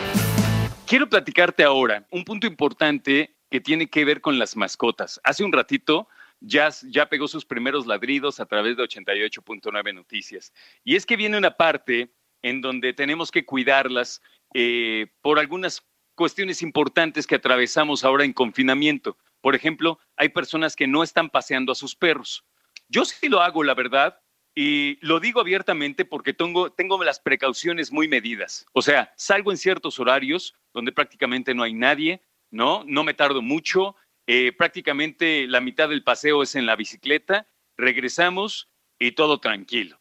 [0.84, 5.20] Quiero platicarte ahora un punto importante que tiene que ver con las mascotas.
[5.22, 6.08] Hace un ratito
[6.40, 6.72] ya
[7.08, 10.52] pegó sus primeros ladridos a través de 88.9 Noticias.
[10.82, 14.22] Y es que viene una parte en donde tenemos que cuidarlas
[14.54, 19.16] eh, por algunas cuestiones importantes que atravesamos ahora en confinamiento.
[19.40, 22.44] Por ejemplo, hay personas que no están paseando a sus perros.
[22.88, 24.20] Yo sí lo hago, la verdad,
[24.54, 28.64] y lo digo abiertamente porque tengo, tengo las precauciones muy medidas.
[28.72, 32.83] O sea, salgo en ciertos horarios donde prácticamente no hay nadie, ¿no?
[32.86, 33.96] No me tardo mucho,
[34.27, 37.46] eh, prácticamente la mitad del paseo es en la bicicleta,
[37.77, 40.00] regresamos y todo tranquilo.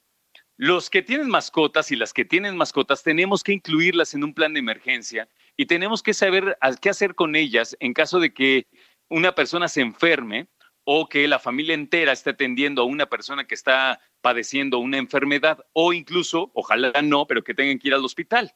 [0.56, 4.54] Los que tienen mascotas y las que tienen mascotas tenemos que incluirlas en un plan
[4.54, 8.66] de emergencia y tenemos que saber qué hacer con ellas en caso de que
[9.08, 10.48] una persona se enferme
[10.88, 15.66] o que la familia entera esté atendiendo a una persona que está padeciendo una enfermedad
[15.72, 18.54] o incluso, ojalá no, pero que tengan que ir al hospital.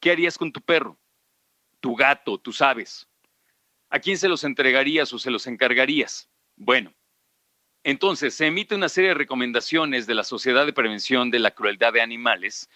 [0.00, 0.98] ¿Qué harías con tu perro?
[1.80, 3.06] Tu gato, tú sabes.
[3.90, 6.30] ¿A quién se los entregarías o se los encargarías?
[6.56, 6.94] Bueno,
[7.82, 11.92] entonces se emite una serie de recomendaciones de la Sociedad de Prevención de la Crueldad
[11.92, 12.70] de Animales,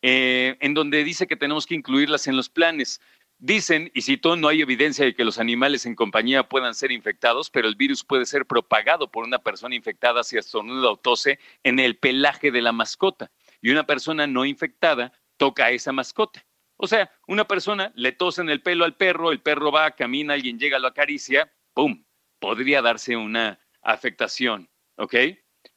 [0.00, 3.02] eh, en donde dice que tenemos que incluirlas en los planes.
[3.46, 7.50] Dicen, y cito, no hay evidencia de que los animales en compañía puedan ser infectados,
[7.50, 11.78] pero el virus puede ser propagado por una persona infectada si estornuda o tose en
[11.78, 13.30] el pelaje de la mascota.
[13.60, 16.46] Y una persona no infectada toca a esa mascota.
[16.78, 20.32] O sea, una persona le tose en el pelo al perro, el perro va, camina,
[20.32, 22.02] alguien llega, lo acaricia, ¡pum!
[22.38, 25.16] Podría darse una afectación, ¿ok?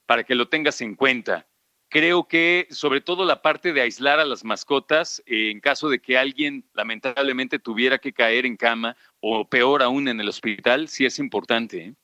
[0.06, 1.46] Para que lo tengas en cuenta.
[1.90, 6.00] Creo que sobre todo la parte de aislar a las mascotas eh, en caso de
[6.00, 11.06] que alguien lamentablemente tuviera que caer en cama o peor aún en el hospital, sí
[11.06, 11.78] es importante.
[11.78, 11.94] ¿eh?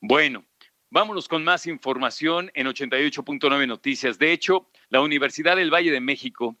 [0.00, 0.44] Bueno,
[0.90, 4.16] vámonos con más información en 88.9 Noticias.
[4.16, 6.56] De hecho, la Universidad del Valle de México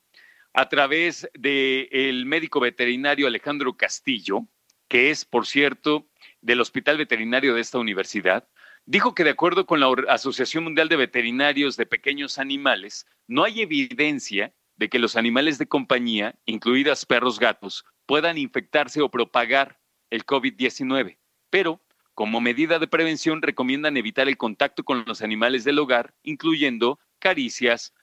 [0.52, 4.46] a través del médico veterinario Alejandro Castillo,
[4.88, 6.08] que es, por cierto,
[6.40, 8.48] del Hospital Veterinario de esta universidad,
[8.86, 13.62] dijo que de acuerdo con la Asociación Mundial de Veterinarios de Pequeños Animales, no hay
[13.62, 19.78] evidencia de que los animales de compañía, incluidas perros gatos, puedan infectarse o propagar
[20.10, 21.18] el COVID-19.
[21.50, 21.80] Pero,
[22.14, 27.94] como medida de prevención, recomiendan evitar el contacto con los animales del hogar, incluyendo caricias,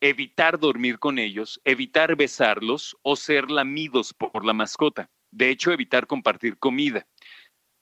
[0.00, 5.10] evitar dormir con ellos, evitar besarlos o ser lamidos por la mascota.
[5.30, 7.06] De hecho, evitar compartir comida.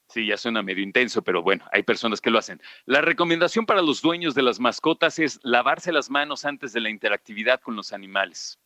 [0.09, 2.63] Sí, ya suena medio intenso, pero bueno, hay personas que lo hacen.
[2.87, 6.89] La recomendación para los dueños de las mascotas es lavarse las manos antes de la
[6.89, 8.59] interactividad con los animales.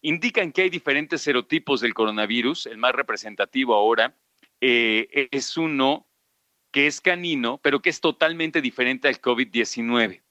[0.00, 2.66] Indican que hay diferentes serotipos del coronavirus.
[2.66, 4.16] El más representativo ahora
[4.62, 6.06] eh, es uno
[6.72, 10.22] que es canino, pero que es totalmente diferente al COVID-19.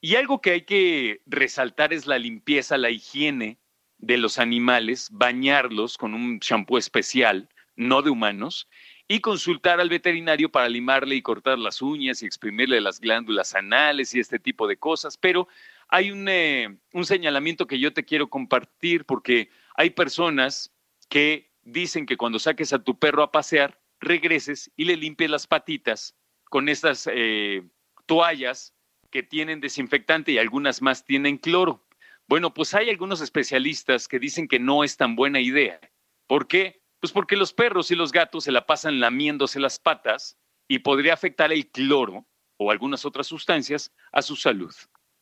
[0.00, 3.58] Y algo que hay que resaltar es la limpieza, la higiene
[3.98, 8.68] de los animales, bañarlos con un shampoo especial, no de humanos,
[9.08, 14.14] y consultar al veterinario para limarle y cortar las uñas y exprimirle las glándulas anales
[14.14, 15.16] y este tipo de cosas.
[15.16, 15.48] Pero
[15.88, 20.72] hay un, eh, un señalamiento que yo te quiero compartir porque hay personas
[21.08, 25.46] que dicen que cuando saques a tu perro a pasear, regreses y le limpies las
[25.46, 27.62] patitas con estas eh,
[28.06, 28.74] toallas
[29.10, 31.86] que tienen desinfectante y algunas más tienen cloro.
[32.28, 35.80] Bueno, pues hay algunos especialistas que dicen que no es tan buena idea.
[36.26, 36.82] ¿Por qué?
[37.00, 41.14] Pues porque los perros y los gatos se la pasan lamiéndose las patas y podría
[41.14, 42.26] afectar el cloro
[42.58, 44.74] o algunas otras sustancias a su salud.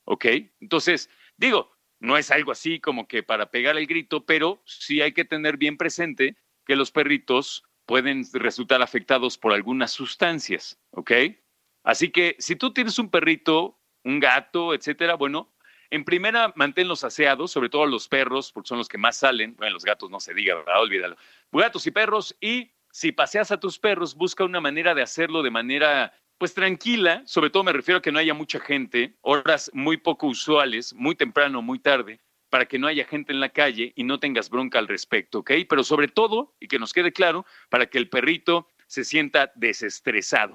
[0.05, 0.27] ¿Ok?
[0.61, 5.13] Entonces, digo, no es algo así como que para pegar el grito, pero sí hay
[5.13, 6.37] que tener bien presente
[6.67, 11.13] que los perritos pueden resultar afectados por algunas sustancias, ¿ok?
[11.83, 15.54] Así que si tú tienes un perrito, un gato, etcétera, bueno,
[15.91, 19.55] en primera, manténlos aseados, sobre todo los perros, porque son los que más salen.
[19.57, 20.81] Bueno, los gatos no se diga, ¿verdad?
[20.81, 21.17] Olvídalo.
[21.53, 22.37] Gatos y perros.
[22.41, 27.23] Y si paseas a tus perros, busca una manera de hacerlo de manera, pues tranquila.
[27.27, 31.15] Sobre todo me refiero a que no haya mucha gente, horas muy poco usuales, muy
[31.15, 32.21] temprano, muy tarde,
[32.51, 35.51] para que no haya gente en la calle y no tengas bronca al respecto, ¿ok?
[35.69, 40.55] Pero sobre todo, y que nos quede claro, para que el perrito se sienta desestresado.